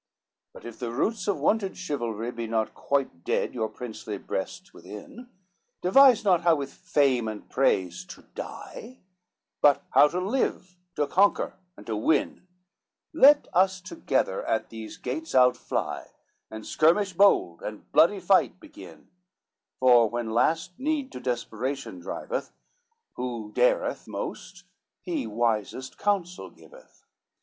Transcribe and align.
VI 0.01 0.49
"But 0.53 0.65
if 0.65 0.79
the 0.79 0.89
roots 0.91 1.27
of 1.27 1.37
wonted 1.39 1.77
chivalry 1.77 2.31
Be 2.31 2.47
not 2.47 2.73
quite 2.73 3.23
dead 3.23 3.53
your 3.53 3.69
princely 3.69 4.17
breast 4.17 4.73
within, 4.73 5.29
Devise 5.83 6.23
not 6.23 6.41
how 6.41 6.55
with 6.55 6.73
frame 6.73 7.27
and 7.27 7.47
praise 7.47 8.03
to 8.05 8.23
die, 8.33 9.03
But 9.61 9.83
how 9.91 10.07
to 10.07 10.19
live, 10.19 10.75
to 10.95 11.05
conquer 11.05 11.53
and 11.77 11.85
to 11.85 11.95
win; 11.95 12.47
Let 13.13 13.47
us 13.53 13.79
together 13.79 14.43
at 14.47 14.71
these 14.71 14.97
gates 14.97 15.35
outfly, 15.35 16.07
And 16.49 16.65
skirmish 16.65 17.13
bold 17.13 17.61
and 17.61 17.91
bloody 17.91 18.19
fight 18.19 18.59
begin; 18.59 19.11
For 19.79 20.09
when 20.09 20.31
last 20.31 20.79
need 20.79 21.11
to 21.11 21.19
desperation 21.19 21.99
driveth, 21.99 22.51
Who 23.17 23.51
dareth 23.53 24.07
most 24.07 24.63
he 25.03 25.27
wisest 25.27 25.99
counsel 25.99 26.49
giveth. 26.49 27.03